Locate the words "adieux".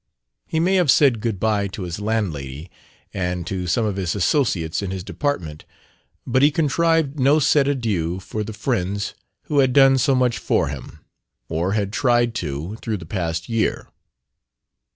7.67-8.17